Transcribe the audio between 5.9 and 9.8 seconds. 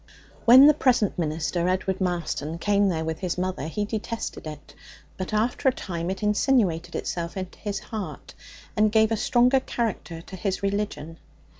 it insinuated itself into his heart, and gave a stronger